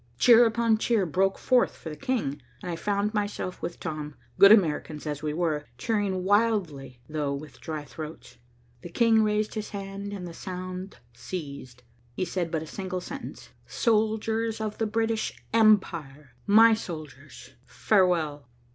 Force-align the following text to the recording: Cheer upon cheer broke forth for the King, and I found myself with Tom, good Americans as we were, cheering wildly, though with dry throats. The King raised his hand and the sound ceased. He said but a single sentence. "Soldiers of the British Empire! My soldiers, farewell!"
Cheer 0.17 0.47
upon 0.47 0.79
cheer 0.79 1.05
broke 1.05 1.37
forth 1.37 1.77
for 1.77 1.91
the 1.91 1.95
King, 1.95 2.41
and 2.63 2.71
I 2.71 2.75
found 2.75 3.13
myself 3.13 3.61
with 3.61 3.79
Tom, 3.79 4.15
good 4.39 4.51
Americans 4.51 5.05
as 5.05 5.21
we 5.21 5.31
were, 5.31 5.65
cheering 5.77 6.23
wildly, 6.23 6.99
though 7.07 7.35
with 7.35 7.59
dry 7.61 7.83
throats. 7.85 8.37
The 8.81 8.89
King 8.89 9.21
raised 9.21 9.53
his 9.53 9.69
hand 9.69 10.11
and 10.11 10.25
the 10.27 10.33
sound 10.33 10.97
ceased. 11.13 11.83
He 12.15 12.25
said 12.25 12.49
but 12.49 12.63
a 12.63 12.65
single 12.65 12.99
sentence. 12.99 13.49
"Soldiers 13.67 14.59
of 14.59 14.79
the 14.79 14.87
British 14.87 15.39
Empire! 15.53 16.31
My 16.47 16.73
soldiers, 16.73 17.51
farewell!" 17.63 18.49